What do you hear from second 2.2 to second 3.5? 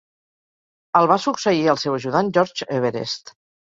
George Everest.